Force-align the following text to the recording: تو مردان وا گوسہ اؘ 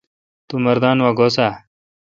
تو 0.47 0.55
مردان 0.65 0.97
وا 1.03 1.11
گوسہ 1.19 1.45
اؘ 1.49 1.53